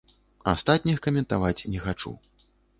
[0.53, 2.19] Астатніх каментаваць не хачу.